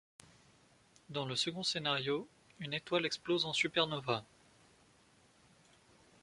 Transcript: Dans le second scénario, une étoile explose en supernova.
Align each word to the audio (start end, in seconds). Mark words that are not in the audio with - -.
Dans 1.11 1.25
le 1.27 1.35
second 1.35 1.61
scénario, 1.61 2.27
une 2.59 2.73
étoile 2.73 3.05
explose 3.05 3.45
en 3.45 3.53
supernova. 3.53 4.23